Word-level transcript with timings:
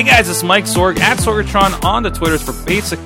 Hey 0.00 0.06
guys, 0.06 0.30
it's 0.30 0.42
Mike 0.42 0.64
Sorg 0.64 0.98
at 0.98 1.18
Sorgatron 1.18 1.84
on 1.84 2.02
the 2.02 2.10
Twitters 2.10 2.42
for 2.42 2.54
basic 2.64 2.98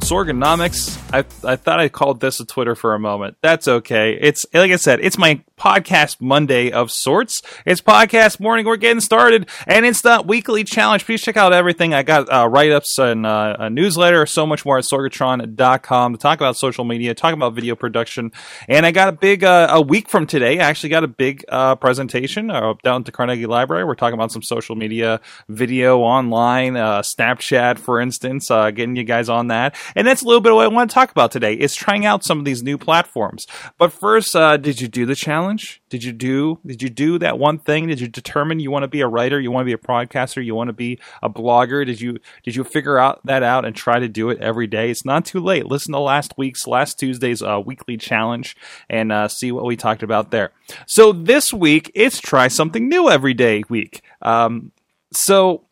Sorgonomics. 0.00 0.98
I, 1.12 1.18
I 1.46 1.56
thought 1.56 1.78
I 1.78 1.90
called 1.90 2.20
this 2.20 2.40
a 2.40 2.46
Twitter 2.46 2.74
for 2.74 2.94
a 2.94 2.98
moment. 2.98 3.36
That's 3.42 3.68
okay. 3.68 4.18
It's 4.18 4.46
like 4.54 4.72
I 4.72 4.76
said, 4.76 5.00
it's 5.00 5.18
my 5.18 5.44
podcast 5.58 6.20
Monday 6.20 6.70
of 6.70 6.90
sorts. 6.90 7.42
It's 7.66 7.80
podcast 7.80 8.40
morning. 8.40 8.64
We're 8.64 8.76
getting 8.76 9.00
started, 9.00 9.48
and 9.66 9.84
it's 9.84 10.00
the 10.00 10.22
weekly 10.24 10.64
challenge. 10.64 11.04
Please 11.04 11.20
check 11.20 11.36
out 11.36 11.52
everything. 11.52 11.92
I 11.92 12.02
got 12.02 12.32
uh, 12.32 12.48
write 12.48 12.70
ups 12.70 12.98
and 12.98 13.26
uh, 13.26 13.56
a 13.58 13.68
newsletter, 13.68 14.24
so 14.26 14.46
much 14.46 14.64
more 14.64 14.78
at 14.78 14.84
sorgatron.com 14.84 16.12
to 16.12 16.18
talk 16.18 16.38
about 16.38 16.56
social 16.56 16.84
media, 16.84 17.14
talk 17.14 17.34
about 17.34 17.54
video 17.54 17.74
production. 17.74 18.32
And 18.68 18.86
I 18.86 18.92
got 18.92 19.08
a 19.08 19.12
big, 19.12 19.44
uh, 19.44 19.66
a 19.70 19.82
week 19.82 20.08
from 20.08 20.26
today, 20.26 20.60
I 20.60 20.68
actually 20.68 20.90
got 20.90 21.04
a 21.04 21.08
big 21.08 21.44
uh, 21.48 21.74
presentation 21.74 22.50
uh, 22.50 22.74
down 22.82 23.04
to 23.04 23.12
Carnegie 23.12 23.46
Library. 23.46 23.84
We're 23.84 23.96
talking 23.96 24.14
about 24.14 24.30
some 24.30 24.42
social 24.42 24.76
media, 24.76 25.20
video 25.48 25.98
online, 25.98 26.76
uh, 26.76 27.02
Snapchat, 27.02 27.78
for 27.78 28.00
instance, 28.00 28.48
getting 28.48 28.96
you 28.96 29.04
guys 29.04 29.28
on 29.28 29.48
that. 29.48 29.74
And 29.96 30.06
that's 30.06 30.22
a 30.22 30.24
little 30.24 30.40
bit 30.40 30.52
of 30.52 30.56
what 30.56 30.64
I 30.64 30.68
want 30.68 30.90
to 30.90 30.94
talk 30.94 31.10
about 31.10 31.32
today 31.32 31.54
is 31.54 31.74
trying 31.74 32.06
out 32.06 32.24
some 32.24 32.38
of 32.38 32.44
these 32.44 32.62
new 32.62 32.78
platforms. 32.78 33.46
But 33.76 33.92
first, 33.92 34.32
did 34.34 34.80
you 34.80 34.86
do 34.86 35.04
the 35.04 35.16
challenge? 35.16 35.47
Challenge? 35.48 35.82
Did 35.88 36.04
you 36.04 36.12
do 36.12 36.58
did 36.66 36.82
you 36.82 36.88
do 36.88 37.18
that 37.18 37.38
one 37.38 37.58
thing? 37.58 37.88
Did 37.88 38.00
you 38.00 38.08
determine 38.08 38.60
you 38.60 38.70
want 38.70 38.82
to 38.82 38.88
be 38.88 39.00
a 39.00 39.08
writer, 39.08 39.40
you 39.40 39.50
want 39.50 39.62
to 39.62 39.66
be 39.66 39.72
a 39.72 39.78
broadcaster, 39.78 40.40
you 40.40 40.54
want 40.54 40.68
to 40.68 40.74
be 40.74 40.98
a 41.22 41.30
blogger? 41.30 41.84
Did 41.86 42.00
you 42.00 42.18
did 42.44 42.56
you 42.56 42.64
figure 42.64 42.98
out 42.98 43.24
that 43.24 43.42
out 43.42 43.64
and 43.64 43.74
try 43.74 43.98
to 43.98 44.08
do 44.08 44.30
it 44.30 44.38
every 44.40 44.66
day? 44.66 44.90
It's 44.90 45.04
not 45.04 45.24
too 45.24 45.40
late. 45.40 45.66
Listen 45.66 45.92
to 45.92 45.98
last 45.98 46.34
week's 46.36 46.66
last 46.66 46.98
Tuesday's 46.98 47.42
uh, 47.42 47.60
weekly 47.64 47.96
challenge 47.96 48.56
and 48.88 49.10
uh, 49.12 49.28
see 49.28 49.52
what 49.52 49.64
we 49.64 49.76
talked 49.76 50.02
about 50.02 50.30
there. 50.30 50.50
So 50.86 51.12
this 51.12 51.52
week 51.52 51.90
it's 51.94 52.20
try 52.20 52.48
something 52.48 52.88
new 52.88 53.08
every 53.08 53.34
day 53.34 53.62
week. 53.68 54.02
Um, 54.22 54.72
so 55.12 55.64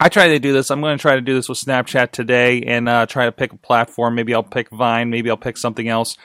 I 0.00 0.08
try 0.08 0.28
to 0.28 0.40
do 0.40 0.52
this. 0.52 0.70
I'm 0.70 0.80
going 0.80 0.98
to 0.98 1.02
try 1.02 1.14
to 1.14 1.20
do 1.20 1.34
this 1.34 1.48
with 1.48 1.58
Snapchat 1.60 2.10
today 2.10 2.62
and 2.62 2.88
uh, 2.88 3.06
try 3.06 3.26
to 3.26 3.32
pick 3.32 3.52
a 3.52 3.56
platform. 3.56 4.16
Maybe 4.16 4.34
I'll 4.34 4.42
pick 4.42 4.68
Vine. 4.70 5.10
Maybe 5.10 5.30
I'll 5.30 5.36
pick 5.36 5.56
something 5.56 5.86
else 5.86 6.16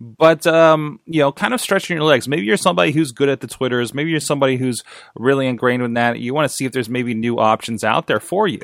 but 0.00 0.46
um, 0.46 1.00
you 1.06 1.20
know, 1.20 1.32
kind 1.32 1.54
of 1.54 1.60
stretching 1.60 1.96
your 1.96 2.04
legs. 2.04 2.28
Maybe 2.28 2.42
you're 2.42 2.56
somebody 2.56 2.92
who's 2.92 3.12
good 3.12 3.28
at 3.28 3.40
the 3.40 3.46
Twitters. 3.46 3.94
Maybe 3.94 4.10
you're 4.10 4.20
somebody 4.20 4.56
who's 4.56 4.82
really 5.14 5.46
ingrained 5.46 5.82
in 5.82 5.94
that. 5.94 6.18
You 6.18 6.34
want 6.34 6.48
to 6.48 6.54
see 6.54 6.64
if 6.64 6.72
there's 6.72 6.88
maybe 6.88 7.14
new 7.14 7.38
options 7.38 7.84
out 7.84 8.06
there 8.06 8.20
for 8.20 8.46
you. 8.46 8.60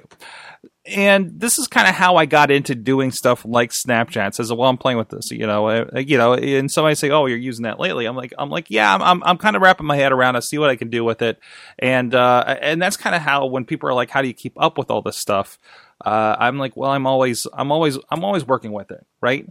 And 0.86 1.38
this 1.38 1.58
is 1.58 1.68
kind 1.68 1.86
of 1.86 1.94
how 1.94 2.16
I 2.16 2.26
got 2.26 2.50
into 2.50 2.74
doing 2.74 3.12
stuff 3.12 3.44
like 3.44 3.70
Snapchat. 3.70 4.34
Says, 4.34 4.52
well, 4.52 4.68
I'm 4.68 4.78
playing 4.78 4.98
with 4.98 5.10
this, 5.10 5.30
you 5.30 5.46
know, 5.46 5.68
uh, 5.68 5.84
you 5.94 6.16
know, 6.18 6.34
and 6.34 6.70
somebody 6.70 6.94
say, 6.94 7.10
oh, 7.10 7.26
you're 7.26 7.38
using 7.38 7.64
that 7.64 7.78
lately. 7.78 8.06
I'm 8.06 8.16
like, 8.16 8.32
I'm 8.38 8.50
like, 8.50 8.70
yeah, 8.70 8.94
I'm, 8.94 9.02
I'm, 9.02 9.22
I'm 9.22 9.38
kind 9.38 9.56
of 9.56 9.62
wrapping 9.62 9.86
my 9.86 9.96
head 9.96 10.10
around 10.10 10.36
it, 10.36 10.42
see 10.42 10.58
what 10.58 10.70
I 10.70 10.76
can 10.76 10.88
do 10.88 11.04
with 11.04 11.22
it, 11.22 11.38
and 11.78 12.14
uh, 12.14 12.56
and 12.60 12.80
that's 12.80 12.96
kind 12.96 13.14
of 13.14 13.22
how 13.22 13.46
when 13.46 13.66
people 13.66 13.88
are 13.88 13.94
like, 13.94 14.10
how 14.10 14.22
do 14.22 14.28
you 14.28 14.34
keep 14.34 14.54
up 14.56 14.78
with 14.78 14.90
all 14.90 15.02
this 15.02 15.16
stuff? 15.16 15.58
Uh, 16.04 16.36
I'm 16.38 16.58
like, 16.58 16.76
well, 16.76 16.90
I'm 16.90 17.06
always, 17.06 17.46
I'm 17.52 17.70
always, 17.72 17.98
I'm 18.10 18.24
always 18.24 18.46
working 18.46 18.72
with 18.72 18.90
it, 18.90 19.06
right? 19.20 19.46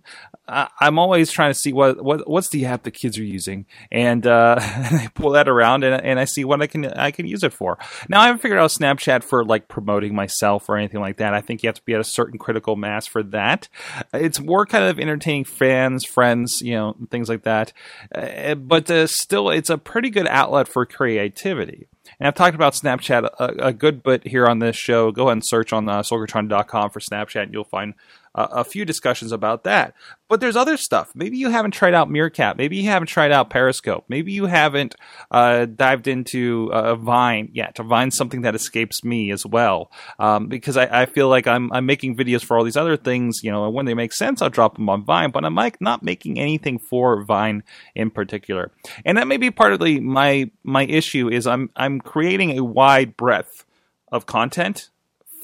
I, 0.47 0.67
am 0.81 0.97
always 0.97 1.31
trying 1.31 1.52
to 1.52 1.59
see 1.59 1.73
what, 1.73 2.03
what, 2.03 2.28
what's 2.30 2.50
the 2.50 2.66
app 2.66 2.83
the 2.83 2.91
kids 2.91 3.17
are 3.17 3.23
using, 3.23 3.66
and, 3.91 4.25
uh, 4.25 4.56
I 4.59 5.09
pull 5.14 5.31
that 5.31 5.47
around 5.47 5.83
and, 5.83 6.03
and 6.03 6.19
I 6.19 6.25
see 6.25 6.44
what 6.44 6.61
I 6.61 6.67
can, 6.67 6.86
I 6.86 7.11
can 7.11 7.28
use 7.28 7.44
it 7.44 7.53
for. 7.53 7.78
Now, 8.08 8.22
I 8.22 8.25
haven't 8.25 8.41
figured 8.41 8.59
out 8.59 8.72
Snapchat 8.72 9.23
for 9.23 9.45
like 9.45 9.67
promoting 9.67 10.16
myself 10.16 10.69
or 10.69 10.78
anything 10.78 11.02
like 11.02 11.17
that. 11.17 11.33
I 11.33 11.41
think 11.41 11.64
you 11.64 11.67
have 11.67 11.75
to 11.75 11.86
be 11.86 11.94
at 11.94 12.00
a 12.00 12.06
certain 12.06 12.39
critical 12.39 12.75
mass 12.75 13.08
for 13.08 13.23
that. 13.23 13.67
It's 14.13 14.39
more 14.39 14.66
kind 14.66 14.86
of 14.86 15.00
entertaining 15.00 15.45
fans, 15.45 16.06
friends, 16.06 16.61
you 16.61 16.73
know, 16.73 16.95
things 17.09 17.30
like 17.30 17.44
that. 17.44 17.73
Uh, 18.13 18.56
but 18.56 18.89
uh, 18.89 19.08
still, 19.08 19.50
it's 19.50 19.69
a 19.69 19.78
pretty 19.78 20.09
good 20.09 20.28
outlet 20.28 20.67
for 20.67 20.86
creativity. 20.86 21.88
And 22.19 22.28
I've 22.28 22.36
talked 22.36 22.55
about 22.55 22.73
Snapchat 22.73 23.30
a, 23.39 23.67
a, 23.67 23.73
good 23.73 24.03
bit 24.03 24.25
here 24.25 24.47
on 24.47 24.59
this 24.59 24.75
show. 24.75 25.11
Go 25.11 25.23
ahead 25.23 25.33
and 25.33 25.45
search 25.45 25.73
on 25.73 25.88
uh, 25.88 26.02
sorgatron.com 26.02 26.89
for 26.89 27.00
Snapchat, 27.00 27.44
and 27.44 27.53
you'll 27.53 27.64
find 27.64 27.94
a 28.35 28.63
few 28.63 28.85
discussions 28.85 29.31
about 29.31 29.63
that. 29.63 29.94
But 30.28 30.40
there's 30.40 30.56
other 30.56 30.78
stuff. 30.78 31.12
Maybe 31.16 31.38
you 31.38 31.50
haven't 31.50 31.72
tried 31.72 31.95
out 31.95 32.09
Meerkat. 32.09 32.56
Maybe 32.57 32.78
you 32.78 32.88
haven't 32.88 33.07
tried 33.07 33.31
out 33.31 33.50
Periscope. 33.50 34.06
Maybe 34.07 34.31
you 34.31 34.45
haven't 34.45 34.95
uh, 35.31 35.66
dived 35.66 36.07
into 36.07 36.69
uh, 36.72 36.95
Vine 36.95 37.50
yet. 37.51 37.78
Vine's 37.78 38.16
something 38.16 38.41
that 38.41 38.53
escapes 38.53 39.03
me 39.03 39.31
as 39.31 39.45
well, 39.45 39.91
um, 40.19 40.47
because 40.47 40.78
I, 40.78 41.01
I, 41.01 41.06
feel 41.07 41.29
like 41.29 41.47
I'm 41.47 41.72
I'm 41.73 41.88
making 41.88 42.16
videos 42.16 42.44
for 42.44 42.57
all 42.57 42.63
these 42.63 42.78
other 42.78 42.95
things. 42.95 43.44
You 43.44 43.51
know, 43.51 43.66
and 43.66 43.73
when 43.73 43.85
they 43.85 43.95
make 43.95 44.13
sense, 44.13 44.41
I'll 44.41 44.50
drop 44.50 44.75
them 44.75 44.90
on 44.90 45.03
Vine. 45.03 45.31
But 45.31 45.46
I'm 45.46 45.56
like 45.56 45.81
not 45.81 46.03
making 46.03 46.40
anything 46.40 46.78
for 46.78 47.23
Vine 47.23 47.63
in 47.96 48.11
particular, 48.11 48.72
and 49.03 49.17
that 49.17 49.28
may 49.28 49.38
be 49.38 49.50
partly 49.50 50.00
my 50.00 50.51
my 50.63 50.85
issue 50.85 51.29
is 51.29 51.47
I'm 51.47 51.72
I'm 51.75 52.00
creating 52.00 52.57
a 52.57 52.63
wide 52.63 53.17
breadth 53.17 53.66
of 54.11 54.25
content 54.25 54.90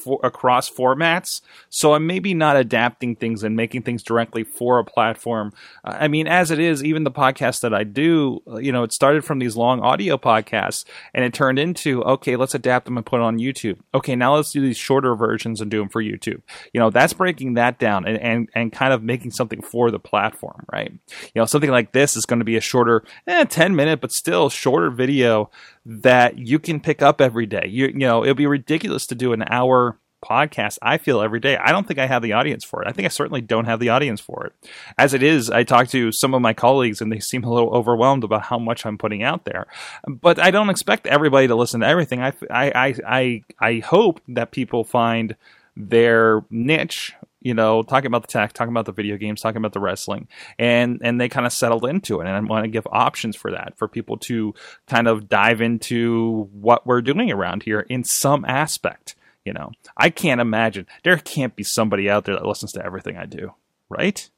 for, 0.06 0.20
across 0.22 0.70
formats. 0.70 1.40
So 1.68 1.94
I'm 1.94 2.06
maybe 2.06 2.32
not 2.32 2.56
adapting 2.56 3.16
things 3.16 3.42
and 3.42 3.56
making 3.56 3.82
things 3.82 4.02
directly 4.02 4.44
for 4.44 4.78
a 4.78 4.84
platform. 4.84 5.52
Uh, 5.84 5.96
I 6.00 6.08
mean, 6.08 6.28
as 6.28 6.50
it 6.50 6.60
is, 6.60 6.84
even 6.84 7.04
the 7.04 7.10
podcast 7.10 7.60
that 7.60 7.74
I 7.74 7.82
do, 7.82 8.40
uh, 8.46 8.58
you 8.58 8.70
know, 8.70 8.84
it 8.84 8.92
started 8.92 9.24
from 9.24 9.40
these 9.40 9.56
long 9.56 9.80
audio 9.80 10.16
podcasts 10.16 10.84
and 11.12 11.24
it 11.24 11.34
turned 11.34 11.58
into, 11.58 12.02
okay, 12.04 12.36
let's 12.36 12.54
adapt 12.54 12.84
them 12.84 12.96
and 12.96 13.04
put 13.04 13.20
it 13.20 13.24
on 13.24 13.38
YouTube. 13.38 13.78
Okay, 13.92 14.14
now 14.14 14.36
let's 14.36 14.52
do 14.52 14.60
these 14.60 14.76
shorter 14.76 15.16
versions 15.16 15.60
and 15.60 15.70
do 15.70 15.80
them 15.80 15.88
for 15.88 16.02
YouTube. 16.02 16.42
You 16.72 16.80
know, 16.80 16.90
that's 16.90 17.12
breaking 17.12 17.54
that 17.54 17.78
down 17.78 18.06
and, 18.06 18.18
and, 18.18 18.48
and 18.54 18.72
kind 18.72 18.92
of 18.92 19.02
making 19.02 19.32
something 19.32 19.60
for 19.60 19.90
the 19.90 19.98
platform, 19.98 20.64
right? 20.72 20.92
You 21.34 21.40
know, 21.40 21.46
something 21.46 21.70
like 21.70 21.90
this 21.92 22.16
is 22.16 22.26
going 22.26 22.38
to 22.38 22.44
be 22.44 22.56
a 22.56 22.60
shorter, 22.60 23.02
eh, 23.26 23.44
10 23.44 23.74
minute, 23.74 24.00
but 24.00 24.12
still 24.12 24.48
shorter 24.48 24.90
video 24.90 25.50
that 25.88 26.36
you 26.36 26.58
can 26.58 26.80
pick 26.80 27.00
up 27.00 27.20
every 27.20 27.46
day. 27.46 27.66
You, 27.68 27.86
you 27.86 27.94
know, 27.94 28.24
it'd 28.24 28.36
be 28.36 28.46
ridiculous 28.46 29.06
to 29.06 29.14
do 29.14 29.32
an 29.32 29.44
hour 29.48 29.98
podcast 30.24 30.78
I 30.82 30.98
feel 30.98 31.20
every 31.20 31.38
day. 31.38 31.56
I 31.56 31.70
don't 31.70 31.86
think 31.86 32.00
I 32.00 32.06
have 32.06 32.22
the 32.22 32.32
audience 32.32 32.64
for 32.64 32.82
it. 32.82 32.88
I 32.88 32.92
think 32.92 33.06
I 33.06 33.08
certainly 33.08 33.40
don't 33.40 33.66
have 33.66 33.78
the 33.78 33.90
audience 33.90 34.20
for 34.20 34.46
it. 34.46 34.70
As 34.98 35.14
it 35.14 35.22
is, 35.22 35.48
I 35.48 35.62
talk 35.62 35.88
to 35.88 36.10
some 36.10 36.34
of 36.34 36.42
my 36.42 36.52
colleagues 36.52 37.00
and 37.00 37.12
they 37.12 37.20
seem 37.20 37.44
a 37.44 37.52
little 37.52 37.70
overwhelmed 37.70 38.24
about 38.24 38.42
how 38.42 38.58
much 38.58 38.84
I'm 38.84 38.98
putting 38.98 39.22
out 39.22 39.44
there. 39.44 39.66
But 40.08 40.40
I 40.40 40.50
don't 40.50 40.70
expect 40.70 41.06
everybody 41.06 41.46
to 41.46 41.54
listen 41.54 41.80
to 41.80 41.86
everything. 41.86 42.20
I 42.20 42.32
I 42.50 42.94
I 43.06 43.44
I 43.60 43.78
hope 43.78 44.20
that 44.28 44.50
people 44.50 44.82
find 44.82 45.36
their 45.76 46.44
niche 46.50 47.14
you 47.46 47.54
know, 47.54 47.84
talking 47.84 48.08
about 48.08 48.22
the 48.22 48.28
tech, 48.28 48.52
talking 48.52 48.72
about 48.72 48.86
the 48.86 48.92
video 48.92 49.16
games, 49.16 49.40
talking 49.40 49.58
about 49.58 49.72
the 49.72 49.78
wrestling, 49.78 50.26
and 50.58 51.00
and 51.04 51.20
they 51.20 51.28
kind 51.28 51.46
of 51.46 51.52
settled 51.52 51.86
into 51.86 52.20
it. 52.20 52.26
And 52.26 52.34
I 52.34 52.40
want 52.40 52.64
to 52.64 52.68
give 52.68 52.88
options 52.90 53.36
for 53.36 53.52
that 53.52 53.78
for 53.78 53.86
people 53.86 54.16
to 54.22 54.52
kind 54.88 55.06
of 55.06 55.28
dive 55.28 55.60
into 55.60 56.48
what 56.50 56.84
we're 56.88 57.02
doing 57.02 57.30
around 57.30 57.62
here 57.62 57.86
in 57.88 58.02
some 58.02 58.44
aspect. 58.46 59.14
You 59.44 59.52
know, 59.52 59.70
I 59.96 60.10
can't 60.10 60.40
imagine 60.40 60.88
there 61.04 61.16
can't 61.18 61.54
be 61.54 61.62
somebody 61.62 62.10
out 62.10 62.24
there 62.24 62.34
that 62.34 62.44
listens 62.44 62.72
to 62.72 62.84
everything 62.84 63.16
I 63.16 63.26
do, 63.26 63.54
right? 63.88 64.28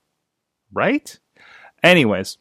Right? 0.71 1.19
Anyways, 1.83 2.37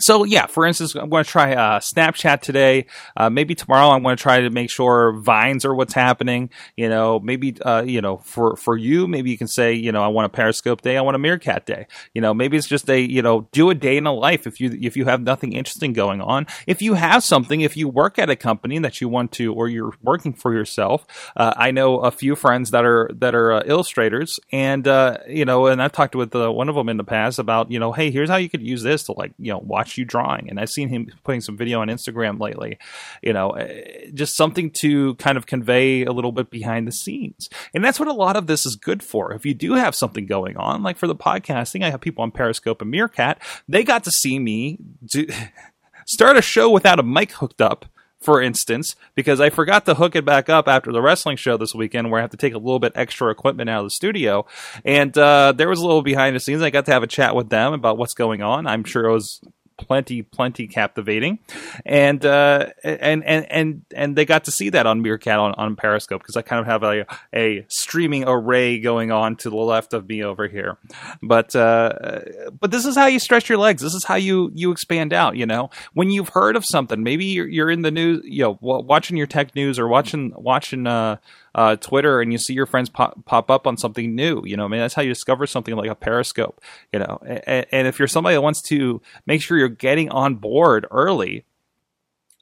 so 0.00 0.24
yeah, 0.24 0.46
for 0.46 0.66
instance, 0.66 0.94
I'm 0.94 1.08
going 1.08 1.24
to 1.24 1.30
try 1.30 1.54
uh, 1.54 1.80
Snapchat 1.80 2.40
today. 2.40 2.86
Uh, 3.16 3.30
maybe 3.30 3.54
tomorrow 3.54 3.90
I'm 3.90 4.02
going 4.02 4.16
to 4.16 4.22
try 4.22 4.40
to 4.40 4.50
make 4.50 4.70
sure 4.70 5.12
Vines 5.12 5.64
are 5.64 5.74
what's 5.74 5.94
happening. 5.94 6.50
You 6.76 6.88
know, 6.88 7.20
maybe 7.20 7.56
uh, 7.62 7.82
you 7.86 8.00
know 8.00 8.18
for 8.18 8.56
for 8.56 8.76
you, 8.76 9.06
maybe 9.06 9.30
you 9.30 9.38
can 9.38 9.48
say 9.48 9.72
you 9.72 9.92
know 9.92 10.02
I 10.02 10.08
want 10.08 10.26
a 10.26 10.30
Periscope 10.30 10.82
day, 10.82 10.96
I 10.96 11.02
want 11.02 11.16
a 11.16 11.18
Meerkat 11.18 11.66
day. 11.66 11.86
You 12.14 12.20
know, 12.20 12.34
maybe 12.34 12.56
it's 12.56 12.66
just 12.66 12.88
a 12.90 13.00
you 13.00 13.22
know 13.22 13.48
do 13.52 13.70
a 13.70 13.74
day 13.74 13.96
in 13.96 14.06
a 14.06 14.12
life 14.12 14.46
if 14.46 14.60
you 14.60 14.76
if 14.80 14.96
you 14.96 15.04
have 15.06 15.22
nothing 15.22 15.52
interesting 15.52 15.92
going 15.92 16.20
on. 16.20 16.46
If 16.66 16.82
you 16.82 16.94
have 16.94 17.22
something, 17.22 17.60
if 17.60 17.76
you 17.76 17.88
work 17.88 18.18
at 18.18 18.30
a 18.30 18.36
company 18.36 18.78
that 18.78 19.00
you 19.00 19.08
want 19.08 19.32
to, 19.32 19.52
or 19.54 19.68
you're 19.68 19.92
working 20.02 20.32
for 20.32 20.52
yourself. 20.52 21.06
Uh, 21.36 21.52
I 21.56 21.70
know 21.70 21.98
a 21.98 22.10
few 22.10 22.34
friends 22.34 22.70
that 22.70 22.84
are 22.84 23.10
that 23.14 23.34
are 23.34 23.52
uh, 23.52 23.62
illustrators, 23.66 24.40
and 24.52 24.86
uh, 24.86 25.18
you 25.28 25.44
know, 25.44 25.66
and 25.66 25.82
I've 25.82 25.92
talked 25.92 26.14
with 26.14 26.34
one 26.34 26.68
of 26.68 26.74
them 26.74 26.88
in 26.88 26.96
the 26.96 27.04
past 27.04 27.38
about 27.38 27.70
you 27.70 27.78
know, 27.78 27.92
hey, 27.92 28.10
here's 28.10 28.30
how 28.30 28.36
you 28.36 28.48
could 28.48 28.62
use 28.62 28.82
this 28.82 29.04
to 29.04 29.12
like 29.12 29.32
you 29.38 29.52
know 29.52 29.58
watch 29.58 29.89
watch 29.90 29.98
you 29.98 30.04
drawing. 30.04 30.48
And 30.48 30.60
I've 30.60 30.70
seen 30.70 30.88
him 30.88 31.10
putting 31.24 31.40
some 31.40 31.56
video 31.56 31.80
on 31.80 31.88
Instagram 31.88 32.40
lately. 32.40 32.78
You 33.22 33.32
know, 33.32 33.50
eh, 33.50 34.10
just 34.14 34.36
something 34.36 34.70
to 34.80 35.14
kind 35.16 35.36
of 35.36 35.46
convey 35.46 36.04
a 36.04 36.12
little 36.12 36.32
bit 36.32 36.50
behind 36.50 36.86
the 36.86 36.92
scenes. 36.92 37.48
And 37.74 37.84
that's 37.84 37.98
what 37.98 38.08
a 38.08 38.12
lot 38.12 38.36
of 38.36 38.46
this 38.46 38.66
is 38.66 38.76
good 38.76 39.02
for. 39.02 39.32
If 39.32 39.44
you 39.44 39.54
do 39.54 39.74
have 39.74 39.94
something 39.94 40.26
going 40.26 40.56
on, 40.56 40.82
like 40.82 40.96
for 40.96 41.06
the 41.06 41.16
podcasting, 41.16 41.84
I 41.84 41.90
have 41.90 42.00
people 42.00 42.22
on 42.22 42.30
Periscope 42.30 42.80
and 42.82 42.90
Meerkat. 42.90 43.40
They 43.68 43.82
got 43.82 44.04
to 44.04 44.10
see 44.10 44.38
me 44.38 44.78
do, 45.04 45.26
start 46.06 46.36
a 46.36 46.42
show 46.42 46.70
without 46.70 47.00
a 47.00 47.04
mic 47.04 47.32
hooked 47.32 47.60
up 47.60 47.86
for 48.20 48.42
instance, 48.42 48.96
because 49.14 49.40
I 49.40 49.48
forgot 49.48 49.86
to 49.86 49.94
hook 49.94 50.14
it 50.14 50.24
back 50.26 50.48
up 50.48 50.68
after 50.68 50.92
the 50.92 51.00
wrestling 51.00 51.36
show 51.36 51.56
this 51.56 51.74
weekend, 51.74 52.10
where 52.10 52.20
I 52.20 52.22
have 52.22 52.30
to 52.30 52.36
take 52.36 52.54
a 52.54 52.58
little 52.58 52.78
bit 52.78 52.92
extra 52.94 53.30
equipment 53.30 53.70
out 53.70 53.80
of 53.80 53.86
the 53.86 53.90
studio. 53.90 54.44
And 54.84 55.16
uh, 55.16 55.52
there 55.52 55.68
was 55.68 55.80
a 55.80 55.86
little 55.86 56.02
behind 56.02 56.36
the 56.36 56.40
scenes. 56.40 56.60
I 56.60 56.68
got 56.68 56.84
to 56.84 56.92
have 56.92 57.02
a 57.02 57.06
chat 57.06 57.34
with 57.34 57.48
them 57.48 57.72
about 57.72 57.96
what's 57.96 58.14
going 58.14 58.42
on. 58.42 58.66
I'm 58.66 58.84
sure 58.84 59.06
it 59.06 59.12
was 59.12 59.40
plenty, 59.80 60.22
plenty 60.22 60.66
captivating, 60.66 61.38
and 61.86 62.24
uh, 62.24 62.66
and 62.84 63.24
and 63.24 63.50
and 63.50 63.82
and 63.94 64.16
they 64.16 64.24
got 64.24 64.44
to 64.44 64.52
see 64.52 64.68
that 64.70 64.86
on 64.86 65.00
Meerkat 65.00 65.38
on, 65.38 65.54
on 65.54 65.74
Periscope 65.74 66.20
because 66.20 66.36
I 66.36 66.42
kind 66.42 66.60
of 66.60 66.66
have 66.66 66.82
a 66.82 67.06
a 67.34 67.64
streaming 67.68 68.24
array 68.26 68.78
going 68.78 69.10
on 69.10 69.36
to 69.36 69.50
the 69.50 69.56
left 69.56 69.94
of 69.94 70.08
me 70.08 70.22
over 70.22 70.46
here, 70.48 70.76
but 71.22 71.56
uh, 71.56 72.20
but 72.58 72.70
this 72.70 72.84
is 72.84 72.94
how 72.94 73.06
you 73.06 73.18
stretch 73.18 73.48
your 73.48 73.58
legs. 73.58 73.82
This 73.82 73.94
is 73.94 74.04
how 74.04 74.16
you 74.16 74.50
you 74.54 74.70
expand 74.70 75.12
out. 75.12 75.36
You 75.36 75.46
know, 75.46 75.70
when 75.94 76.10
you've 76.10 76.30
heard 76.30 76.56
of 76.56 76.64
something, 76.66 77.02
maybe 77.02 77.24
you're, 77.24 77.48
you're 77.48 77.70
in 77.70 77.82
the 77.82 77.90
news, 77.90 78.22
you 78.24 78.42
know, 78.42 78.58
watching 78.60 79.16
your 79.16 79.26
tech 79.26 79.54
news 79.54 79.78
or 79.78 79.88
watching 79.88 80.32
watching. 80.36 80.86
Uh, 80.86 81.16
uh, 81.54 81.76
Twitter 81.76 82.20
and 82.20 82.32
you 82.32 82.38
see 82.38 82.54
your 82.54 82.66
friends 82.66 82.88
pop, 82.88 83.24
pop 83.24 83.50
up 83.50 83.66
on 83.66 83.76
something 83.76 84.14
new. 84.14 84.42
You 84.44 84.56
know, 84.56 84.64
I 84.64 84.68
mean, 84.68 84.80
that's 84.80 84.94
how 84.94 85.02
you 85.02 85.08
discover 85.08 85.46
something 85.46 85.74
like 85.76 85.90
a 85.90 85.94
Periscope. 85.94 86.60
You 86.92 87.00
know, 87.00 87.18
and, 87.24 87.66
and 87.70 87.86
if 87.86 87.98
you're 87.98 88.08
somebody 88.08 88.36
that 88.36 88.42
wants 88.42 88.62
to 88.62 89.00
make 89.26 89.42
sure 89.42 89.58
you're 89.58 89.68
getting 89.68 90.10
on 90.10 90.36
board 90.36 90.86
early, 90.90 91.44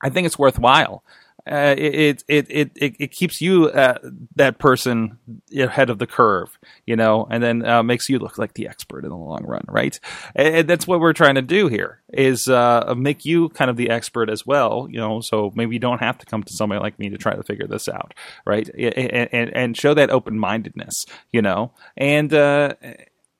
I 0.02 0.10
think 0.10 0.26
it's 0.26 0.38
worthwhile 0.38 1.02
uh, 1.46 1.74
it, 1.78 2.24
it, 2.28 2.46
it, 2.50 2.70
it, 2.76 2.96
it 2.98 3.10
keeps 3.10 3.40
you 3.40 3.66
uh, 3.66 3.98
that 4.36 4.58
person 4.58 5.18
ahead 5.56 5.88
of 5.88 5.98
the 5.98 6.06
curve, 6.06 6.58
you 6.86 6.96
know, 6.96 7.26
and 7.30 7.42
then 7.42 7.64
uh, 7.64 7.82
makes 7.82 8.08
you 8.08 8.18
look 8.18 8.38
like 8.38 8.54
the 8.54 8.68
expert 8.68 9.04
in 9.04 9.10
the 9.10 9.16
long 9.16 9.44
run, 9.44 9.64
right? 9.68 9.98
And 10.34 10.68
that's 10.68 10.86
what 10.86 11.00
we're 11.00 11.12
trying 11.12 11.36
to 11.36 11.42
do 11.42 11.68
here 11.68 12.00
is 12.12 12.48
uh, 12.48 12.94
make 12.96 13.24
you 13.24 13.48
kind 13.50 13.70
of 13.70 13.76
the 13.76 13.90
expert 13.90 14.28
as 14.28 14.46
well, 14.46 14.88
you 14.90 14.98
know, 14.98 15.20
so 15.20 15.52
maybe 15.54 15.74
you 15.74 15.80
don't 15.80 16.00
have 16.00 16.18
to 16.18 16.26
come 16.26 16.42
to 16.42 16.52
somebody 16.52 16.80
like 16.80 16.98
me 16.98 17.08
to 17.10 17.18
try 17.18 17.34
to 17.34 17.42
figure 17.42 17.66
this 17.66 17.88
out, 17.88 18.14
right? 18.46 18.68
And, 18.68 19.28
and, 19.32 19.56
and 19.56 19.76
show 19.76 19.94
that 19.94 20.10
open 20.10 20.38
mindedness, 20.38 21.06
you 21.32 21.42
know, 21.42 21.72
and, 21.96 22.32
uh, 22.34 22.74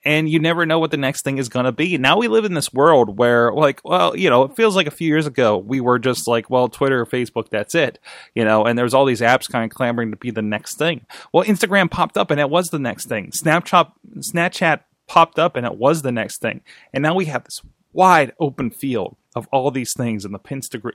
and 0.05 0.29
you 0.29 0.39
never 0.39 0.65
know 0.65 0.79
what 0.79 0.91
the 0.91 0.97
next 0.97 1.23
thing 1.23 1.39
is 1.39 1.49
going 1.49 1.65
to 1.65 1.73
be. 1.73 1.99
Now 1.99 2.19
we 2.19 2.29
live 2.29 2.45
in 2.45 2.55
this 2.55 2.73
world 2.73 3.19
where, 3.19 3.53
like, 3.53 3.81
well, 3.85 4.17
you 4.17 4.31
know, 4.31 4.45
it 4.45 4.57
feels 4.57 4.77
like 4.77 4.87
a 4.87 4.93
few 4.93 5.09
years 5.09 5.27
ago 5.27 5.59
we 5.59 5.81
were 5.81 5.99
just 5.99 6.29
like, 6.29 6.49
well, 6.51 6.69
Twitter, 6.69 7.05
Facebook, 7.05 7.49
that's 7.51 7.75
it, 7.75 7.99
you 8.35 8.45
know, 8.45 8.65
and 8.65 8.79
there's 8.79 8.95
all 8.95 9.05
these 9.05 9.21
apps 9.21 9.51
kind 9.51 9.71
of 9.71 9.75
clamoring 9.75 10.11
to 10.11 10.17
be 10.17 10.31
the 10.31 10.43
next 10.43 10.79
thing. 10.79 11.05
Well, 11.33 11.45
Instagram 11.45 11.91
popped 11.91 12.17
up 12.17 12.31
and 12.31 12.41
it 12.41 12.51
was 12.51 12.71
the 12.71 12.79
next 12.79 13.07
thing. 13.07 13.31
Snapchat, 13.31 13.93
Snapchat 14.19 14.81
popped 15.07 15.39
up 15.39 15.57
and 15.57 15.67
it 15.67 15.77
was 15.77 16.03
the 16.03 16.13
next 16.13 16.41
thing, 16.41 16.63
and 16.93 17.03
now 17.03 17.15
we 17.15 17.27
have 17.27 17.45
this 17.45 17.63
wide 17.93 18.33
open 18.39 18.71
field 18.71 19.17
of 19.35 19.49
all 19.53 19.71
these 19.71 19.93
things 19.93 20.25
and 20.25 20.35
the 20.35 20.39
Pinstagram, 20.39 20.93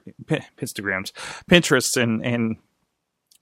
Pinstagrams, 0.57 1.11
Pinterest, 1.49 2.01
and 2.01 2.25
and 2.25 2.57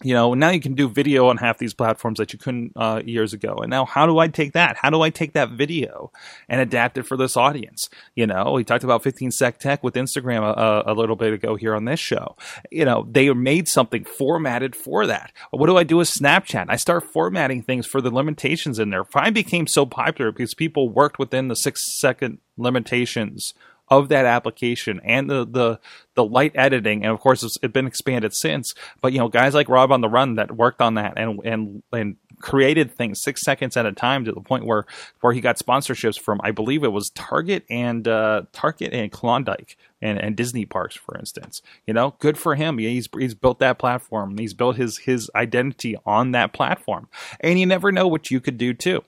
you 0.03 0.13
know 0.13 0.33
now 0.33 0.49
you 0.49 0.59
can 0.59 0.73
do 0.73 0.89
video 0.89 1.27
on 1.27 1.37
half 1.37 1.57
these 1.57 1.73
platforms 1.73 2.17
that 2.17 2.33
you 2.33 2.39
couldn't 2.39 2.73
uh, 2.75 3.01
years 3.05 3.33
ago. 3.33 3.55
And 3.61 3.69
now 3.69 3.85
how 3.85 4.05
do 4.05 4.19
i 4.19 4.27
take 4.27 4.53
that? 4.53 4.77
How 4.77 4.89
do 4.89 5.01
i 5.01 5.09
take 5.09 5.33
that 5.33 5.51
video 5.51 6.11
and 6.49 6.61
adapt 6.61 6.97
it 6.97 7.03
for 7.03 7.17
this 7.17 7.37
audience? 7.37 7.89
You 8.15 8.27
know 8.27 8.53
we 8.53 8.63
talked 8.63 8.83
about 8.83 9.03
15 9.03 9.31
sec 9.31 9.59
tech 9.59 9.83
with 9.83 9.95
instagram 9.95 10.43
a, 10.43 10.91
a, 10.91 10.93
little 10.93 11.15
bit 11.15 11.33
ago 11.33 11.55
here 11.55 11.75
on 11.75 11.85
this 11.85 11.99
show. 11.99 12.35
You 12.71 12.85
know 12.85 13.07
they 13.09 13.31
made 13.33 13.67
something 13.67 14.03
formatted 14.03 14.75
for 14.75 15.07
that. 15.07 15.31
What 15.51 15.67
do 15.67 15.77
i 15.77 15.83
do 15.83 15.97
with 15.97 16.09
snapchat? 16.09 16.65
I 16.69 16.75
start 16.75 17.03
formatting 17.03 17.63
things 17.63 17.85
for 17.85 18.01
the 18.01 18.11
limitations 18.11 18.79
in 18.79 18.89
there. 18.89 19.03
Vine 19.03 19.33
became 19.33 19.67
so 19.67 19.85
popular 19.85 20.31
because 20.31 20.53
people 20.53 20.89
worked 20.89 21.19
within 21.19 21.47
the 21.47 21.55
six 21.55 21.99
second 21.99 22.39
limitations 22.57 23.53
of 23.91 24.07
that 24.07 24.25
application 24.25 25.01
and 25.03 25.29
the 25.29 25.45
the 25.45 25.79
the 26.15 26.23
light 26.23 26.53
editing, 26.55 27.03
and 27.03 27.13
of 27.13 27.19
course 27.19 27.43
it's, 27.43 27.57
it's 27.61 27.73
been 27.73 27.85
expanded 27.85 28.33
since. 28.33 28.73
But 29.01 29.11
you 29.11 29.19
know, 29.19 29.27
guys 29.27 29.53
like 29.53 29.69
Rob 29.69 29.91
on 29.91 30.01
the 30.01 30.09
Run 30.09 30.35
that 30.35 30.55
worked 30.55 30.81
on 30.81 30.95
that 30.95 31.13
and 31.17 31.39
and 31.43 31.83
and 31.91 32.15
created 32.39 32.91
things 32.91 33.21
six 33.21 33.43
seconds 33.43 33.77
at 33.77 33.85
a 33.85 33.91
time 33.91 34.25
to 34.25 34.31
the 34.31 34.41
point 34.41 34.65
where 34.65 34.85
where 35.19 35.33
he 35.33 35.41
got 35.41 35.59
sponsorships 35.59 36.19
from 36.19 36.39
I 36.43 36.51
believe 36.51 36.83
it 36.83 36.93
was 36.93 37.09
Target 37.11 37.65
and 37.69 38.07
uh, 38.07 38.43
Target 38.53 38.93
and 38.93 39.11
Klondike 39.11 39.77
and, 40.01 40.17
and 40.17 40.35
Disney 40.35 40.65
parks, 40.65 40.95
for 40.95 41.17
instance. 41.17 41.61
You 41.85 41.93
know, 41.93 42.15
good 42.19 42.37
for 42.37 42.55
him. 42.55 42.77
He's 42.77 43.09
he's 43.17 43.35
built 43.35 43.59
that 43.59 43.77
platform. 43.77 44.37
He's 44.37 44.53
built 44.53 44.77
his 44.77 44.99
his 44.99 45.29
identity 45.35 45.97
on 46.05 46.31
that 46.31 46.53
platform, 46.53 47.09
and 47.41 47.59
you 47.59 47.65
never 47.65 47.91
know 47.91 48.07
what 48.07 48.31
you 48.31 48.39
could 48.39 48.57
do 48.57 48.73
too. 48.73 49.03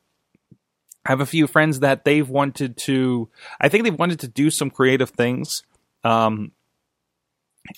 I 1.05 1.11
have 1.11 1.21
a 1.21 1.25
few 1.25 1.47
friends 1.47 1.81
that 1.81 2.05
they've 2.05 2.27
wanted 2.27 2.77
to. 2.85 3.29
I 3.59 3.69
think 3.69 3.83
they've 3.83 3.93
wanted 3.97 4.19
to 4.21 4.27
do 4.27 4.49
some 4.49 4.69
creative 4.69 5.09
things. 5.09 5.63
Um, 6.03 6.51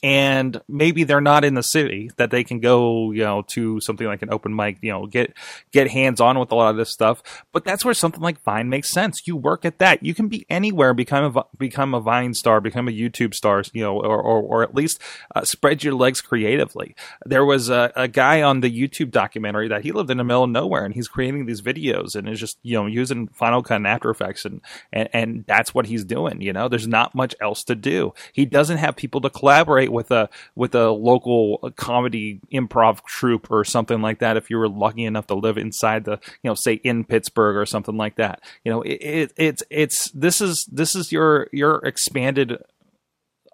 and 0.01 0.61
maybe 0.67 1.03
they're 1.03 1.21
not 1.21 1.45
in 1.45 1.53
the 1.53 1.63
city 1.63 2.09
that 2.17 2.31
they 2.31 2.43
can 2.43 2.59
go 2.59 3.11
you 3.11 3.23
know 3.23 3.43
to 3.47 3.79
something 3.81 4.07
like 4.07 4.21
an 4.21 4.31
open 4.31 4.55
mic 4.55 4.77
you 4.81 4.91
know 4.91 5.05
get 5.05 5.33
get 5.71 5.89
hands 5.89 6.19
on 6.19 6.39
with 6.39 6.51
a 6.51 6.55
lot 6.55 6.69
of 6.69 6.77
this 6.77 6.91
stuff. 6.91 7.21
But 7.51 7.65
that's 7.65 7.85
where 7.85 7.93
something 7.93 8.21
like 8.21 8.41
vine 8.43 8.69
makes 8.69 8.91
sense. 8.91 9.27
You 9.27 9.35
work 9.35 9.65
at 9.65 9.79
that. 9.79 10.03
You 10.03 10.13
can 10.13 10.27
be 10.27 10.45
anywhere 10.49 10.93
become 10.93 11.37
a 11.37 11.45
become 11.57 11.93
a 11.93 11.99
vine 11.99 12.33
star 12.33 12.61
become 12.61 12.87
a 12.87 12.91
youtube 12.91 13.33
star 13.33 13.63
you 13.73 13.83
know 13.83 13.99
or 13.99 14.21
or, 14.21 14.41
or 14.41 14.63
at 14.63 14.75
least 14.75 15.01
uh, 15.35 15.43
spread 15.43 15.83
your 15.83 15.93
legs 15.93 16.21
creatively. 16.21 16.95
There 17.25 17.45
was 17.45 17.69
a, 17.69 17.91
a 17.95 18.07
guy 18.07 18.41
on 18.41 18.61
the 18.61 18.71
youtube 18.71 19.11
documentary 19.11 19.67
that 19.67 19.83
he 19.83 19.91
lived 19.91 20.09
in 20.09 20.17
the 20.17 20.23
middle 20.23 20.43
of 20.43 20.49
nowhere 20.49 20.85
and 20.85 20.93
he's 20.93 21.07
creating 21.07 21.45
these 21.45 21.61
videos 21.61 22.15
and 22.15 22.27
is 22.27 22.39
just 22.39 22.57
you 22.63 22.75
know 22.75 22.85
using 22.85 23.27
final 23.27 23.61
cut 23.61 23.75
and 23.75 23.87
after 23.87 24.09
effects 24.09 24.45
and, 24.45 24.61
and 24.91 25.09
and 25.13 25.45
that's 25.47 25.73
what 25.73 25.85
he's 25.85 26.03
doing 26.03 26.41
you 26.41 26.53
know? 26.53 26.67
There's 26.67 26.87
not 26.87 27.15
much 27.15 27.35
else 27.41 27.63
to 27.65 27.75
do. 27.75 28.13
He 28.31 28.45
doesn't 28.45 28.77
have 28.77 28.95
people 28.95 29.21
to 29.21 29.29
collaborate 29.29 29.74
collaborate 29.75 29.91
with 29.91 30.11
a 30.11 30.29
with 30.55 30.75
a 30.75 30.89
local 30.91 31.71
comedy 31.75 32.39
improv 32.53 33.03
troupe 33.05 33.51
or 33.51 33.63
something 33.63 34.01
like 34.01 34.19
that 34.19 34.37
if 34.37 34.49
you 34.49 34.57
were 34.57 34.69
lucky 34.69 35.05
enough 35.05 35.27
to 35.27 35.35
live 35.35 35.57
inside 35.57 36.05
the 36.05 36.19
you 36.43 36.49
know 36.49 36.55
say 36.55 36.73
in 36.73 37.03
Pittsburgh 37.03 37.55
or 37.55 37.65
something 37.65 37.97
like 37.97 38.15
that. 38.15 38.41
You 38.63 38.71
know 38.71 38.81
it, 38.81 39.01
it, 39.01 39.33
it's 39.37 39.63
it's 39.69 40.11
this 40.11 40.41
is 40.41 40.65
this 40.71 40.95
is 40.95 41.11
your 41.11 41.47
your 41.51 41.77
expanded 41.85 42.57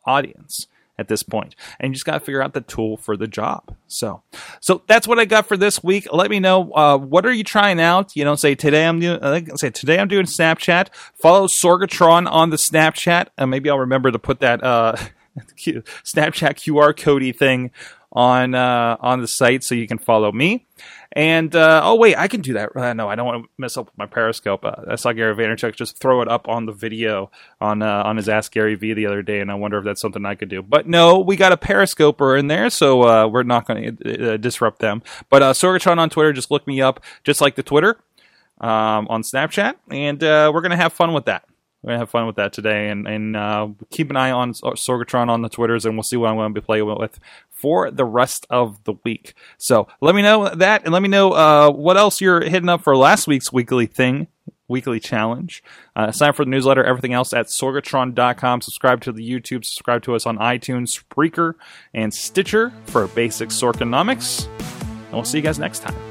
audience 0.06 0.68
at 0.98 1.08
this 1.08 1.24
point 1.24 1.56
and 1.80 1.92
you 1.92 1.94
just 1.96 2.06
got 2.06 2.14
to 2.14 2.20
figure 2.20 2.44
out 2.44 2.54
the 2.54 2.62
tool 2.62 2.98
for 2.98 3.18
the 3.18 3.28
job. 3.28 3.76
So 3.88 4.22
so 4.60 4.84
that's 4.88 5.08
what 5.08 5.20
i 5.20 5.26
got 5.26 5.48
for 5.48 5.58
this 5.58 5.84
week. 5.84 6.08
Let 6.12 6.30
me 6.30 6.40
know 6.40 6.72
uh, 6.74 6.98
what 6.98 7.26
are 7.26 7.34
you 7.34 7.44
trying 7.44 7.80
out? 7.80 8.16
You 8.16 8.24
know 8.26 8.36
say 8.36 8.56
today 8.56 8.86
i'm 8.86 9.00
doing 9.00 9.20
uh, 9.22 9.42
say 9.56 9.70
today 9.70 10.00
i'm 10.00 10.08
doing 10.08 10.26
snapchat. 10.26 10.90
Follow 11.16 11.48
sorgatron 11.48 12.30
on 12.30 12.52
the 12.52 12.58
snapchat 12.58 13.28
and 13.38 13.50
maybe 13.50 13.70
i'll 13.70 13.80
remember 13.80 14.12
to 14.12 14.20
put 14.20 14.40
that 14.42 14.64
Snapchat 15.58 16.56
QR 16.56 16.94
codey 16.94 17.36
thing 17.36 17.72
on 18.14 18.54
uh, 18.54 18.98
on 19.00 19.22
the 19.22 19.28
site 19.28 19.64
so 19.64 19.74
you 19.76 19.88
can 19.88 19.98
follow 19.98 20.32
me. 20.32 20.66
And 21.14 21.56
uh, 21.56 21.82
oh 21.84 21.96
wait, 21.96 22.18
I 22.18 22.28
can 22.28 22.42
do 22.42 22.54
that. 22.54 22.76
Uh, 22.76 22.94
no, 22.94 23.10
I 23.10 23.16
don't 23.16 23.26
want 23.26 23.44
to 23.44 23.50
mess 23.58 23.78
up 23.78 23.86
with 23.86 23.98
my 23.98 24.06
Periscope. 24.06 24.64
Uh, 24.66 24.76
I 24.90 24.96
saw 24.96 25.12
Gary 25.12 25.36
Vaynerchuk 25.36 25.76
just 25.76 25.98
throw 25.98 26.22
it 26.22 26.28
up 26.28 26.48
on 26.48 26.66
the 26.66 26.72
video 26.72 27.32
on 27.60 27.82
uh, 27.82 28.04
on 28.06 28.18
his 28.18 28.30
Ask 28.30 28.52
Gary 28.52 28.76
V 28.76 28.94
the 28.94 29.06
other 29.06 29.22
day, 29.22 29.40
and 29.40 29.52
I 29.52 29.56
wonder 29.56 29.78
if 29.78 29.86
that's 29.86 30.02
something 30.02 30.26
I 30.26 30.36
could 30.36 30.50
do. 30.50 30.62
But 30.62 30.88
no, 30.88 31.20
we 31.20 31.36
got 31.36 31.52
a 31.52 31.58
Periscoper 31.58 32.36
in 32.36 32.48
there, 32.48 32.70
so 32.70 33.04
uh, 33.04 33.28
we're 33.28 33.44
not 33.44 33.66
going 33.66 33.98
to 33.98 34.38
disrupt 34.38 34.80
them. 34.80 35.04
But 35.30 35.44
uh, 35.44 35.54
Sorgatron 35.54 35.98
on 35.98 36.10
Twitter, 36.10 36.34
just 36.34 36.52
look 36.52 36.66
me 36.68 36.82
up, 36.82 37.02
just 37.24 37.42
like 37.42 37.56
the 37.56 37.64
Twitter 37.64 37.98
um, 38.60 39.08
on 39.10 39.22
Snapchat, 39.24 39.76
and 39.90 40.22
we're 40.22 40.62
gonna 40.62 40.78
have 40.78 40.94
fun 40.94 41.14
with 41.14 41.26
that 41.26 41.46
we're 41.82 41.90
gonna 41.90 42.00
have 42.00 42.10
fun 42.10 42.28
with 42.28 42.36
that 42.36 42.54
today, 42.54 42.90
and 42.90 43.08
and 43.08 43.36
uh, 43.36 43.70
keep 43.90 44.10
an 44.10 44.16
eye 44.16 44.32
on 44.32 44.54
Sorgatron 44.54 45.30
on 45.30 45.42
the 45.42 45.50
Twitters, 45.50 45.86
and 45.86 45.96
we'll 45.96 46.04
see 46.04 46.18
what 46.18 46.30
I'm 46.30 46.38
to 46.54 46.62
be 46.62 46.64
playing 46.64 46.86
with 46.86 47.20
for 47.50 47.90
the 47.90 48.06
rest 48.06 48.46
of 48.50 48.84
the 48.84 48.94
week. 49.04 49.34
So 49.58 49.88
let 50.00 50.16
me 50.16 50.22
know 50.22 50.54
that, 50.54 50.84
and 50.84 50.94
let 50.94 51.02
me 51.02 51.10
know 51.10 51.32
uh, 51.34 51.72
what 51.72 51.98
else 51.98 52.22
you're 52.22 52.42
hitting 52.42 52.70
up 52.70 52.84
for 52.84 52.96
last 52.96 53.28
week's 53.28 53.52
weekly 53.52 53.88
thing, 53.88 54.28
weekly 54.68 55.00
challenge. 55.00 55.64
Uh, 55.96 56.12
sign 56.12 56.30
up 56.30 56.36
for 56.36 56.46
the 56.46 56.52
newsletter, 56.52 56.84
everything 56.84 57.14
else 57.14 57.34
at 57.34 57.48
sorgatron.com. 57.48 58.62
Subscribe 58.62 59.02
to 59.02 59.12
the 59.12 59.28
YouTube, 59.28 59.66
subscribe 59.66 60.04
to 60.04 60.16
us 60.16 60.26
on 60.26 60.38
iTunes, 60.38 61.00
Spreaker, 61.00 61.56
and 61.94 62.14
Stitcher 62.14 62.72
for 62.86 63.08
basic 63.08 63.50
Sorgonomics. 63.50 64.48
And 64.48 65.14
we'll 65.14 65.24
see 65.24 65.40
you 65.40 65.44
guys 65.44 65.60
next 65.60 65.80
time. 65.80 66.11